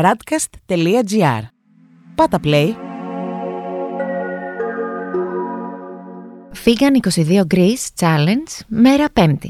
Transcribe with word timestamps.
radcast.gr 0.00 1.42
Πάτα 2.14 2.40
play! 2.44 2.72
Vegan 6.64 7.10
22 7.26 7.40
Greece 7.54 7.86
Challenge, 8.00 8.60
μέρα 8.68 9.06
5η. 9.14 9.48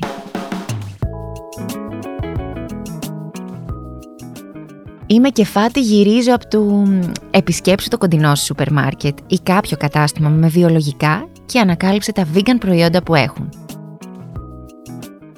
Είμαι 5.07 5.29
κεφάτη 5.29 5.81
γυρίζω 5.81 6.35
από 6.35 6.49
του 6.49 6.85
επισκέψου 7.31 7.89
το 7.89 7.99
κοντινό 7.99 8.35
σου 8.35 8.45
σούπερ 8.45 8.73
μάρκετ 8.73 9.19
ή 9.27 9.39
κάποιο 9.43 9.77
κατάστημα 9.77 10.29
με 10.29 10.49
βιολογικά 10.49 11.29
και 11.47 11.61
ανακάλυψε 11.61 12.13
τα 12.13 12.27
vegan 12.35 12.59
προϊόντα 12.59 13.03
που 13.03 13.15
έχουν. 13.15 13.49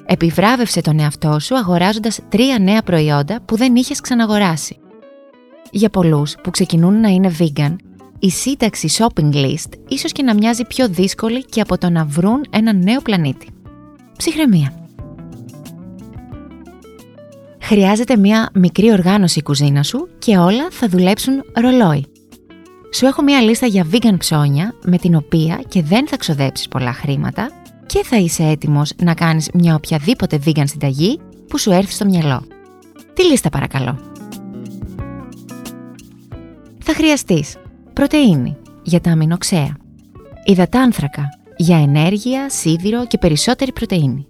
Επιβράβευσε 0.05 0.81
τον 0.81 0.99
εαυτό 0.99 1.39
σου 1.39 1.57
αγοράζοντας 1.57 2.19
τρία 2.29 2.59
νέα 2.59 2.81
προϊόντα 2.81 3.41
που 3.45 3.57
δεν 3.57 3.75
είχες 3.75 4.01
ξαναγοράσει. 4.01 4.79
Για 5.75 5.89
πολλούς 5.89 6.35
που 6.43 6.51
ξεκινούν 6.51 6.99
να 6.99 7.07
είναι 7.09 7.35
vegan, 7.39 7.75
η 8.19 8.29
σύνταξη 8.29 8.89
shopping 8.97 9.33
list 9.33 9.69
ίσως 9.87 10.11
και 10.11 10.23
να 10.23 10.33
μοιάζει 10.33 10.65
πιο 10.65 10.87
δύσκολη 10.87 11.45
και 11.45 11.61
από 11.61 11.77
το 11.77 11.89
να 11.89 12.05
βρουν 12.05 12.45
ένα 12.49 12.73
νέο 12.73 13.01
πλανήτη. 13.01 13.47
Ψυχραιμία. 14.17 14.73
Χρειάζεται 17.61 18.17
μια 18.17 18.49
μικρή 18.53 18.91
οργάνωση 18.91 19.39
η 19.39 19.41
κουζίνα 19.41 19.83
σου 19.83 20.07
και 20.19 20.37
όλα 20.37 20.67
θα 20.71 20.87
δουλέψουν 20.87 21.43
ρολόι. 21.53 22.05
Σου 22.93 23.05
έχω 23.05 23.21
μια 23.21 23.41
λίστα 23.41 23.65
για 23.65 23.87
vegan 23.91 24.17
ψώνια 24.17 24.73
με 24.85 24.97
την 24.97 25.15
οποία 25.15 25.61
και 25.67 25.83
δεν 25.83 26.07
θα 26.07 26.17
ξοδέψεις 26.17 26.67
πολλά 26.67 26.93
χρήματα 26.93 27.51
και 27.85 28.03
θα 28.03 28.17
είσαι 28.17 28.43
έτοιμος 28.43 28.91
να 29.03 29.13
κάνεις 29.13 29.49
μια 29.53 29.75
οποιαδήποτε 29.75 30.39
vegan 30.45 30.63
συνταγή 30.65 31.19
που 31.47 31.57
σου 31.57 31.71
έρθει 31.71 31.91
στο 31.91 32.05
μυαλό. 32.05 32.43
Τι 33.13 33.25
λίστα 33.25 33.49
παρακαλώ. 33.49 34.14
Θα 36.87 36.93
χρειαστείς 36.93 37.55
πρωτεΐνη 37.93 38.57
για 38.83 39.01
τα 39.01 39.11
αμινοξέα, 39.11 39.77
υδατάνθρακα 40.45 41.29
για 41.57 41.77
ενέργεια, 41.77 42.49
σίδηρο 42.49 43.07
και 43.07 43.17
περισσότερη 43.17 43.71
πρωτεΐνη, 43.71 44.27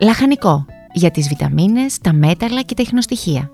λαχανικό 0.00 0.64
για 0.92 1.10
τις 1.10 1.28
βιταμίνες, 1.28 1.98
τα 1.98 2.12
μέταλλα 2.12 2.62
και 2.62 2.74
τα 2.74 2.82
ιχνοστοιχεία, 2.82 3.50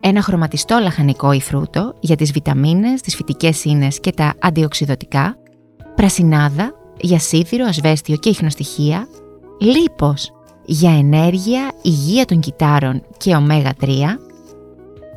ένα 0.00 0.22
χρωματιστό 0.22 0.78
λαχανικό 0.78 1.32
ή 1.32 1.40
φρούτο 1.40 1.94
για 2.00 2.16
τις 2.16 2.32
βιταμίνες, 2.32 3.00
τις 3.00 3.14
φυτικές 3.14 3.64
ίνες 3.64 4.00
και 4.00 4.12
τα 4.12 4.34
αντιοξυδοτικά, 4.40 5.36
πρασινάδα 5.94 6.72
για 7.00 7.18
σίδηρο, 7.18 7.64
ασβέστιο 7.64 8.16
και 8.16 8.28
ιχνοστοιχεία, 8.28 9.08
λίπος 9.60 10.32
για 10.64 10.98
ενέργεια, 10.98 11.72
υγεία 11.82 12.24
των 12.24 12.40
κυτάρων 12.40 13.02
και 13.16 13.34
ωμέγα 13.34 13.72
3. 13.80 14.18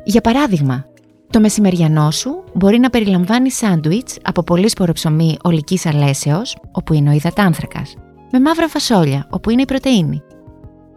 Για 0.04 0.20
παράδειγμα, 0.20 0.84
το 1.30 1.40
μεσημεριανό 1.40 2.10
σου 2.10 2.44
μπορεί 2.54 2.78
να 2.78 2.90
περιλαμβάνει 2.90 3.50
σάντουιτς 3.50 4.18
από 4.22 4.42
πολύ 4.42 4.68
σποροψωμί 4.68 5.36
ολικής 5.42 5.86
αλέσεως, 5.86 6.56
όπου 6.72 6.92
είναι 6.92 7.10
ο 7.10 7.12
υδατάνθρακας, 7.12 7.94
με 8.32 8.40
μαύρα 8.40 8.68
φασόλια, 8.68 9.26
όπου 9.30 9.50
είναι 9.50 9.62
η 9.62 9.64
πρωτεΐνη. 9.64 10.22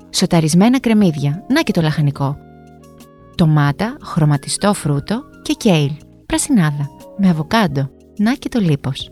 Σοταρισμένα 0.10 0.80
κρεμμύδια, 0.80 1.46
να 1.50 1.62
και 1.62 1.72
το 1.72 1.82
λαχανικό. 1.82 2.38
Τομάτα, 3.36 3.98
χρωματιστό 4.02 4.74
φρούτο 4.74 5.22
και 5.42 5.54
κέιλ, 5.54 5.92
πρασινάδα, 6.26 6.90
με 7.18 7.30
αβοκάντο, 7.30 7.90
να 8.18 8.34
και 8.34 8.50
το 8.50 8.60
λίπος. 8.60 9.10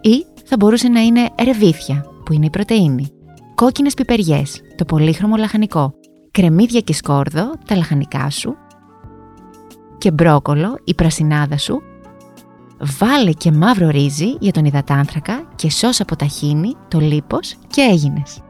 Ή 0.00 0.26
θα 0.44 0.56
μπορούσε 0.58 0.88
να 0.88 1.00
είναι 1.00 1.28
ρεβίθια, 1.42 2.04
που 2.24 2.32
είναι 2.32 2.46
η 2.46 2.50
πρωτεΐνη, 2.50 3.08
κόκκινες 3.54 3.94
πιπεριές, 3.94 4.60
το 4.76 4.84
πολύχρωμο 4.84 5.36
λαχανικό, 5.36 5.92
κρεμμύδια 6.30 6.80
και 6.80 6.92
σκόρδο, 6.92 7.52
τα 7.66 7.76
λαχανικά 7.76 8.30
σου, 8.30 8.56
και 10.00 10.10
μπρόκολο, 10.10 10.78
η 10.84 10.94
πρασινάδα 10.94 11.58
σου, 11.58 11.82
βάλε 12.98 13.32
και 13.32 13.52
μαύρο 13.52 13.88
ρύζι 13.88 14.36
για 14.40 14.52
τον 14.52 14.64
υδατάνθρακα 14.64 15.48
και 15.54 15.70
σως 15.70 16.00
από 16.00 16.16
ταχίνι, 16.16 16.74
το 16.88 16.98
λίπος 16.98 17.54
και 17.66 17.80
έγινες. 17.80 18.40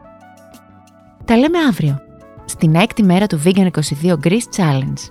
Τα 1.24 1.36
λέμε 1.36 1.58
αύριο, 1.58 1.98
στην 2.44 2.74
έκτη 2.74 3.02
μέρα 3.02 3.26
του 3.26 3.40
Vegan 3.44 3.68
22 4.02 4.14
Greece 4.24 4.48
Challenge. 4.56 5.10